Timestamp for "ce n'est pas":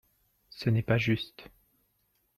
0.49-0.97